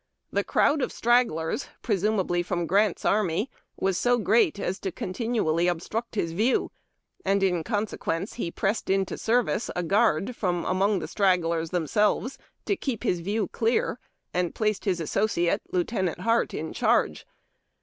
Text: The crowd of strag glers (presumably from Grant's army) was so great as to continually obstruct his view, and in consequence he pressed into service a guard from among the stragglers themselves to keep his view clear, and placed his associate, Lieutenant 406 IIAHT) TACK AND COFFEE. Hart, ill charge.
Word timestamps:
The 0.31 0.43
crowd 0.43 0.81
of 0.81 0.91
strag 0.91 1.27
glers 1.27 1.67
(presumably 1.83 2.41
from 2.41 2.65
Grant's 2.65 3.05
army) 3.05 3.51
was 3.79 3.99
so 3.99 4.17
great 4.17 4.57
as 4.57 4.79
to 4.79 4.91
continually 4.91 5.67
obstruct 5.67 6.15
his 6.15 6.31
view, 6.31 6.71
and 7.23 7.43
in 7.43 7.63
consequence 7.63 8.33
he 8.33 8.49
pressed 8.49 8.89
into 8.89 9.15
service 9.15 9.69
a 9.75 9.83
guard 9.83 10.35
from 10.35 10.65
among 10.65 10.97
the 10.97 11.07
stragglers 11.07 11.69
themselves 11.69 12.39
to 12.65 12.75
keep 12.75 13.03
his 13.03 13.19
view 13.19 13.47
clear, 13.49 13.99
and 14.33 14.55
placed 14.55 14.85
his 14.85 14.99
associate, 14.99 15.61
Lieutenant 15.71 16.17
406 16.17 16.23
IIAHT) 16.23 16.33
TACK 16.33 16.59
AND 16.59 16.73
COFFEE. 16.73 16.79
Hart, 16.79 16.95
ill 16.95 17.07
charge. 17.13 17.27